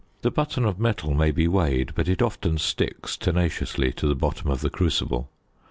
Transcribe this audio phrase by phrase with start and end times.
[0.23, 4.49] The button of metal may be weighed, but it often sticks tenaciously to the bottom
[4.49, 5.29] of the crucible.